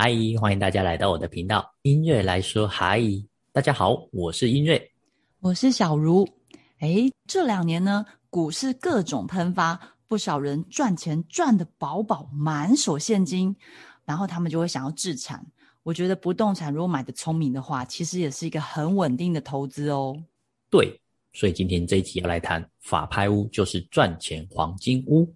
[0.00, 3.02] 嗨，欢迎大家来到我的频道，音乐来说嗨。
[3.50, 4.80] 大家好，我是音乐，
[5.40, 6.24] 我是小茹。
[6.78, 13.56] 诶，这两年呢，股市各种喷发，不少人赚钱赚得饱饱，满手现金，
[14.04, 15.44] 然后他们就会想要置产。
[15.82, 20.16] 我觉得不动产如果买的聪明的话，其实也是一个很稳定的投资哦。
[20.70, 20.96] 对，
[21.32, 25.28] 所以今天这一集要来谈法拍屋，就是赚钱黄金屋。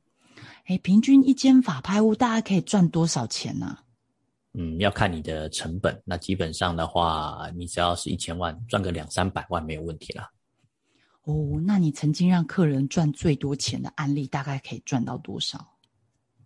[0.69, 3.77] 诶，平均一间法拍屋大概可以赚多少钱呢？
[4.55, 5.98] 嗯，要看你的成本。
[6.05, 10.30] 那基本上的话，你只要是一千万，赚个两三百万没有问题啦。
[11.23, 15.66] 哦，那你曾经让客人赚最多钱的案例，大概可以赚到多少？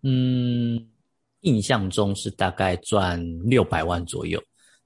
[0.03, 0.87] 嗯，
[1.41, 4.41] 印象中是大概赚六百万左右。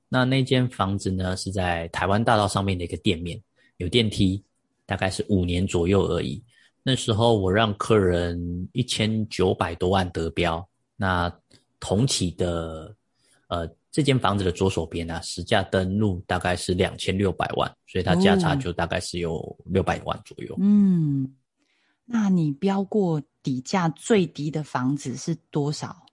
[0.09, 3.39] 那那间房子呢，是在台湾大道上面的一个店面，
[3.77, 4.43] 有电梯，
[4.87, 6.43] 大概是五年左右而已。
[6.83, 11.31] 那时候我让客人一千九百多万得标，那
[11.79, 12.97] 同期的。
[13.51, 20.57] 呃，这间房子的左手边呢，实价登录大概是两千六百万，所以它价差就大概是有六百万左右。
[20.61, 21.35] 嗯，
[22.05, 26.07] 那你标过底价最低的房子是多少？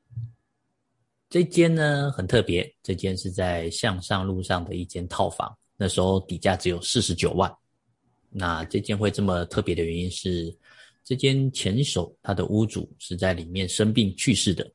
[1.29, 7.53] 这间呢很特别，这间是在向上路上的一间套房，那时候底价只有四十九万。
[8.29, 10.57] 那这间会这么特别的原因是，
[11.03, 14.67] 这间前手他的屋主是在里面生病去世的。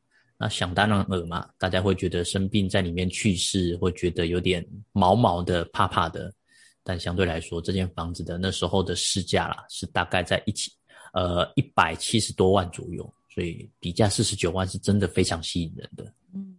[0.43, 6.35] 那想当然尔嘛，大家会觉得生病在里面去世，会觉得有点毛毛的、怕怕的。
[6.83, 10.73] 但相对来说，这间房子的那时候的市价啦，是大概在一起，
[11.13, 16.13] 呃，一百七十多万左右，所以底价四十九万是真的非常吸引人的。
[16.35, 16.57] 嗯，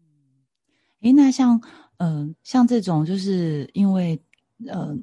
[1.01, 1.61] 诶，那像，
[1.97, 4.17] 嗯，像这种就是因为，
[4.65, 4.95] 呃，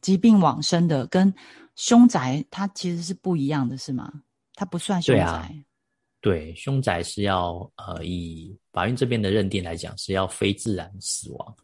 [0.00, 1.34] 疾病往生的，跟
[1.74, 4.22] 凶宅它其实是不一样的，是吗？
[4.54, 5.64] 它不算凶宅。
[6.26, 11.56] 对，凶宅是要呃，以法院这边的认定来讲，是要非自然死亡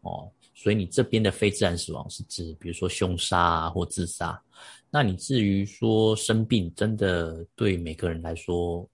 [0.00, 0.32] 哦。
[0.54, 4.42] 所以你这边的非自然死亡是指，比如说凶杀啊或自杀。
[4.88, 8.88] 那你至于说生病，真的对每个人来说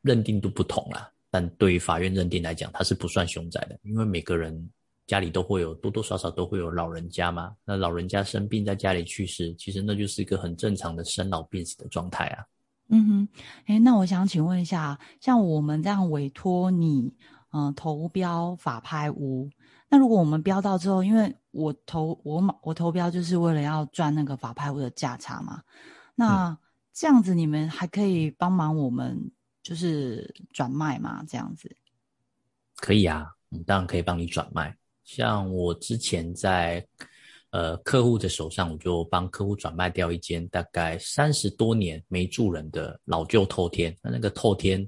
[0.00, 1.12] 认定都不同啦。
[1.30, 4.70] 但对于法院认定来讲，它是不算凶宅的，因为每个人
[5.06, 7.54] 家里都会有多多少少都会有老人家嘛。
[7.66, 12.46] 那老人家生病在家里去世，其实那就是一个很正常的生老病死的状态啊。
[12.94, 13.28] 嗯哼，
[13.66, 17.12] 哎，那我想请问一下，像我们这样委托你，
[17.50, 19.50] 嗯，投标法拍屋，
[19.88, 25.62] 那如果我们标到之后，因为我投我我投标就是为了要赚那个法拍屋的价差嘛，
[26.14, 26.56] 那
[26.92, 31.24] 这样子你们还可以帮忙我们就是转卖吗？
[31.26, 31.76] 这样子？
[32.76, 36.86] 可以啊，我们当然可以帮你转卖，像我之前在。
[37.54, 43.96] 呃，客户的手上，我就帮客户转卖掉一间大概三十多年没住人的老旧透天。
[44.02, 44.84] 那那个透天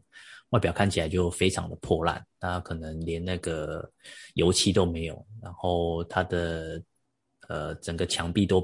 [0.49, 3.89] 外表看起来就非常的破烂，那可能连那个
[4.35, 6.83] 油漆都没有，然后它的
[7.47, 8.61] 呃整个墙壁都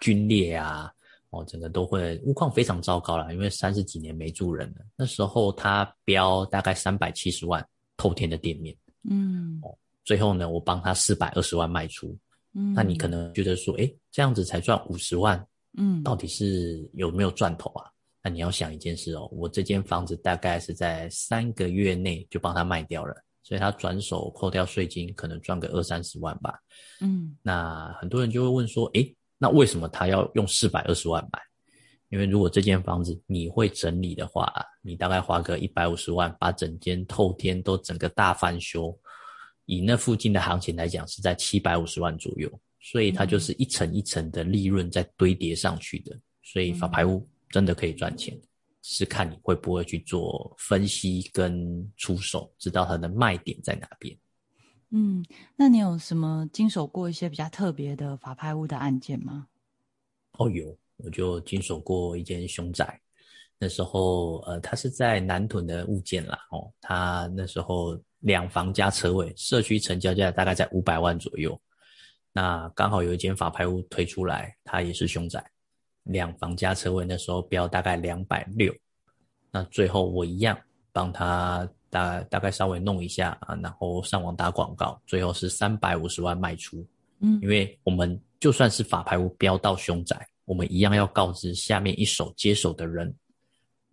[0.00, 0.88] 龟裂啊，
[1.30, 4.84] 哦，整个都会屋况非常糟糕了，因为三十几年没住人了。
[4.94, 8.76] 那时候他标大概三百七十万透天的店面，
[9.10, 9.60] 嗯，
[10.04, 12.16] 最后呢，我帮他四百二十万卖出。
[12.54, 15.46] 嗯，那你可能觉得说，哎，这样子才赚五十万，
[15.78, 17.86] 嗯，到底是有没有赚头啊？
[18.22, 26.58] 那你要想一件事哦，我这间房子大概是在三个月内就帮他卖掉了，所以他转手扣掉税金，可能赚个二三十万吧。
[27.00, 29.06] 嗯，那很多人就会问说，哎，
[29.38, 31.40] 那为什么他要用四百二十万买？
[32.10, 34.52] 因为如果这间房子你会整理的话，
[34.82, 38.98] 你大概花个一百五十万，把整间透天都整个大翻修。
[39.70, 42.50] 以那附近的行情来讲，是在七百五十万左右，
[42.80, 46.18] 所以它就是一层一层的利润在堆叠上去的。
[46.42, 48.36] 所以法拍屋真的可以赚钱，
[48.82, 54.18] 是看你会不会去做分析跟出手，知道它的卖点在哪边。
[54.88, 55.24] 嗯，
[55.54, 59.46] 那你有什么经手过一些比较特别的法拍屋的案件吗？
[60.32, 63.00] 哦，有，我就经手过一间凶宅。
[63.60, 67.96] 那时候，呃，他是在南屯的物件啦，哦，他那时候。
[68.24, 71.58] 两房加车位，社区成交价大概在五百万左右。
[72.34, 75.42] 那刚好有一间法拍屋推出来，它也是凶宅，
[76.02, 78.74] 两房加车位，那时候标大概两百六。
[79.50, 80.54] 那最后我一样
[80.92, 86.86] 帮他大大概稍微弄一下啊，然后上网打广告，最后是三百五十万卖出。
[87.20, 93.14] 嗯，因为我们就算是法拍屋标到凶宅，我们一样要告知下面一手接手的人，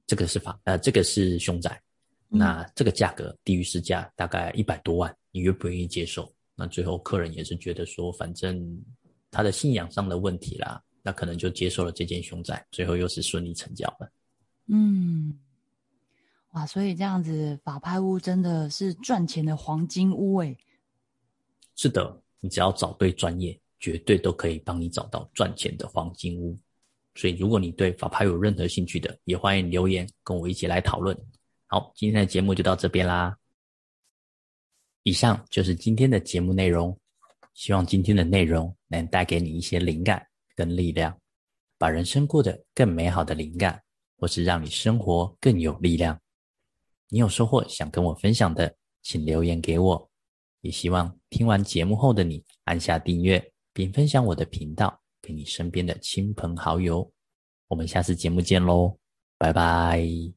[0.08, 1.80] 这个是法呃这个是凶宅。
[2.30, 6.30] 那这个价格低于市价大概一百多万，你愿不愿意接受？
[6.56, 8.84] 那最后客人也是觉得说，反正
[9.32, 14.12] 他的信仰上的问题啦，那可能就接受了这件凶宅，最后又是顺利成交了。
[14.66, 15.40] 嗯，
[16.52, 20.58] 哇，所以这样子法拍屋真的是赚钱的黄金屋诶。
[21.78, 26.58] 是的，你只要找对专业，绝对都可以帮你找到赚钱的黄金屋。
[27.18, 31.18] 所以，如果你对法拍有任何兴趣的，也欢迎留言跟我一起来讨论。
[31.66, 33.36] 好，今天的节目就到这边啦。
[35.02, 36.96] 以上就是今天的节目内容，
[37.56, 40.24] 希望今天的内容能带给你一些灵感
[40.56, 41.20] 跟力量，
[41.80, 43.82] 把人生过得更美好的灵感，
[44.20, 46.22] 或是让你生活更有力量。
[47.10, 50.12] 你有收获想跟我分享的，请留言给我。
[50.62, 55.02] 也希望听完节目后的你按下订阅，并分享我的频道。
[55.28, 57.12] 给你身边的亲朋好友，
[57.68, 58.98] 我们下次节目见喽，
[59.38, 60.37] 拜拜。